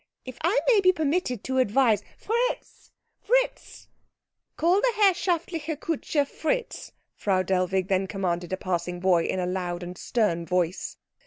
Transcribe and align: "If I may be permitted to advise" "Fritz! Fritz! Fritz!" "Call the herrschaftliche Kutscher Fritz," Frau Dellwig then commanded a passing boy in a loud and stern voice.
"If 0.25 0.39
I 0.43 0.59
may 0.67 0.81
be 0.81 0.91
permitted 0.91 1.43
to 1.43 1.59
advise" 1.59 2.01
"Fritz! 2.17 2.89
Fritz! 3.19 3.19
Fritz!" 3.21 3.87
"Call 4.57 4.81
the 4.81 4.93
herrschaftliche 4.99 5.75
Kutscher 5.79 6.25
Fritz," 6.25 6.91
Frau 7.13 7.43
Dellwig 7.43 7.87
then 7.87 8.07
commanded 8.07 8.51
a 8.51 8.57
passing 8.57 8.99
boy 8.99 9.25
in 9.25 9.39
a 9.39 9.45
loud 9.45 9.83
and 9.83 9.95
stern 9.95 10.43
voice. 10.43 10.97